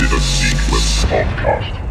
Infinite 0.00 0.22
Sequence 0.22 1.04
Podcast. 1.06 1.87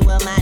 Woman 0.00 0.12
feel 0.16 0.26
like 0.26 0.41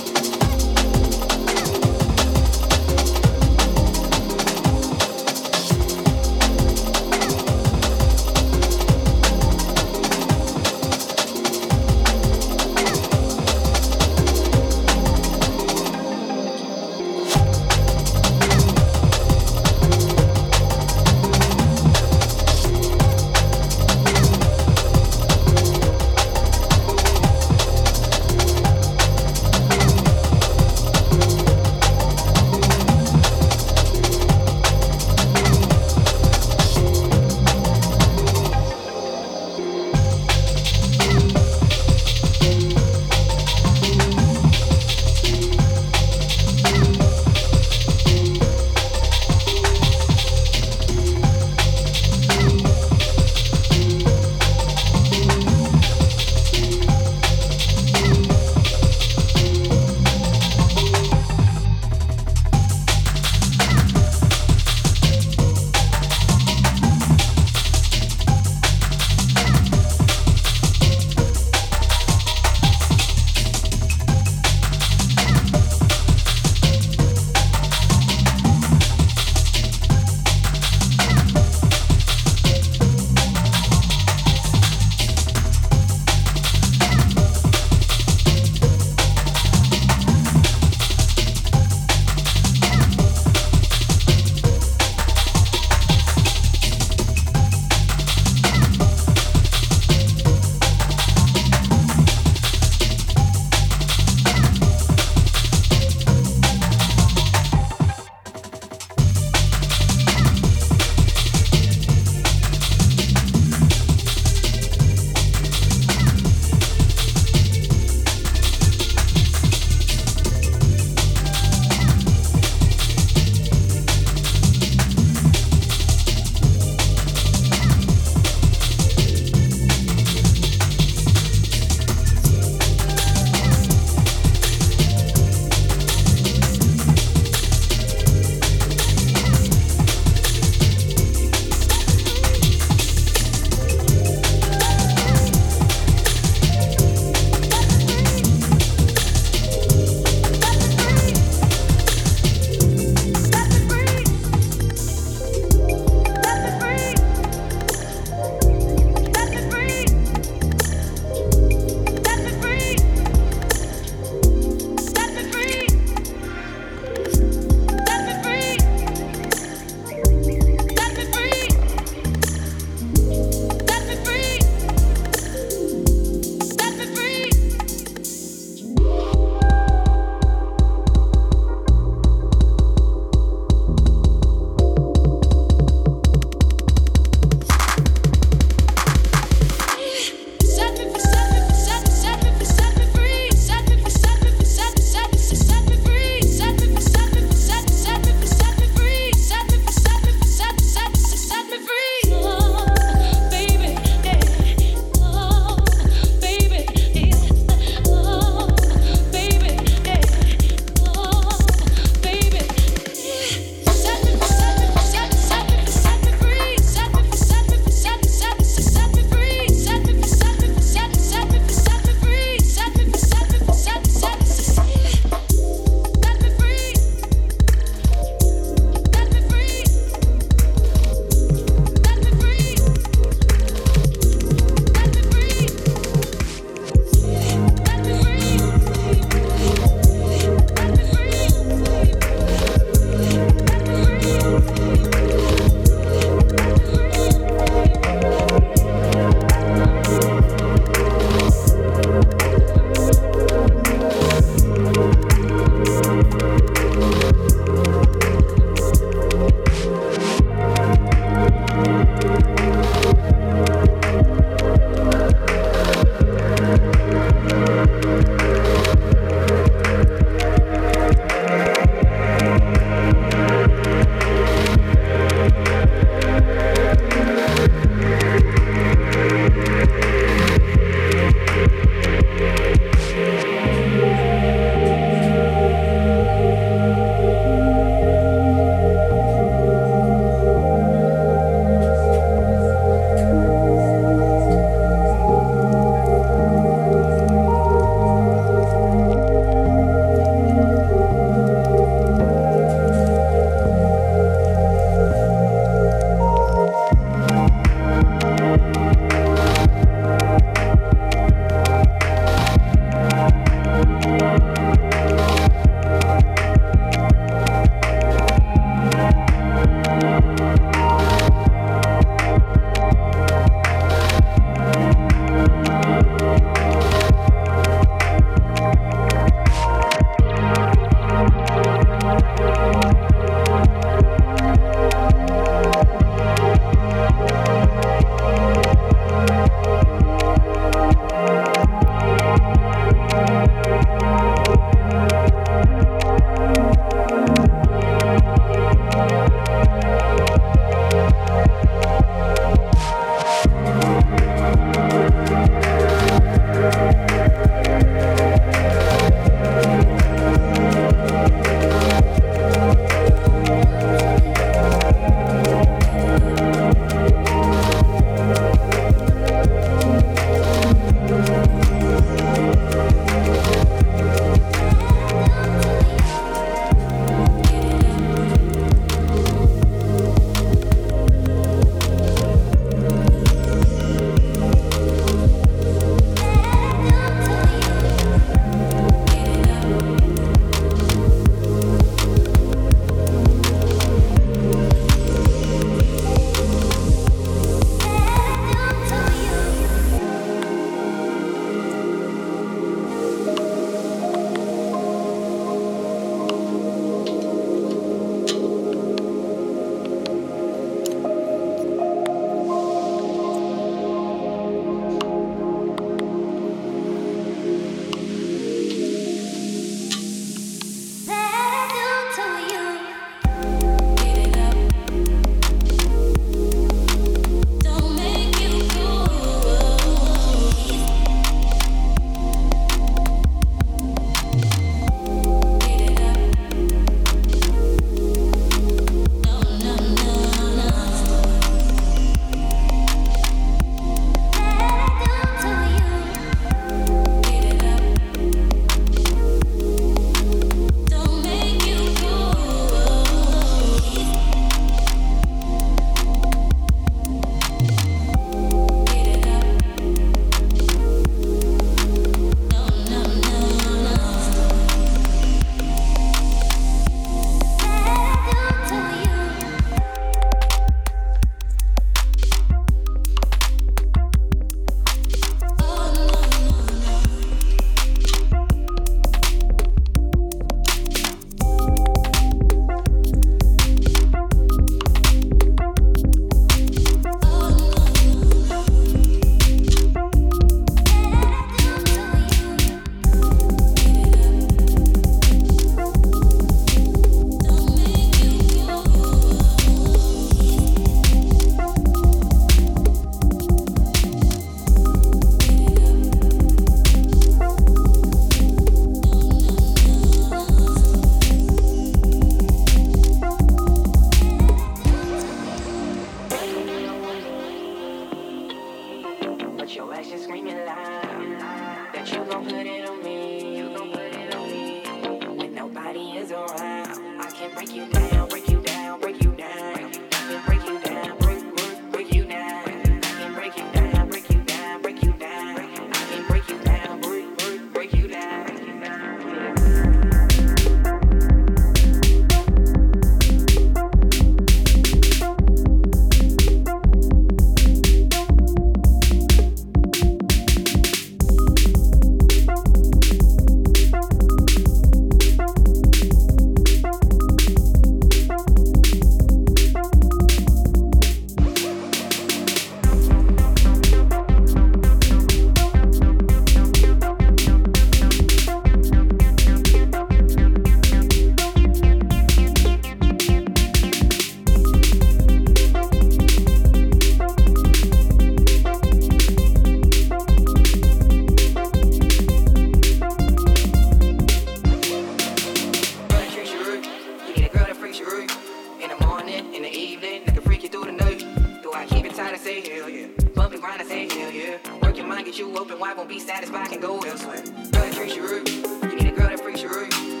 mind, 595.03 595.15
get 595.15 595.19
you 595.19 595.37
open 595.37 595.59
Why 595.59 595.73
won't 595.73 595.89
be 595.89 595.99
satisfied, 595.99 596.49
can 596.49 596.59
go 596.59 596.79
elsewhere. 596.79 597.21
Girl 597.21 597.51
that 597.51 597.73
treats 597.73 597.95
you 597.95 598.03
rude, 598.03 598.29
you 598.29 598.75
need 598.75 598.87
a 598.87 598.91
girl 598.91 599.09
that 599.09 599.19
freaks 599.19 599.41
you 599.41 599.49
rude. 599.49 600.00